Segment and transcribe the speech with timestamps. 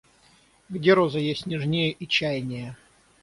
[0.67, 2.75] Где роза есть нежнее и чайнее?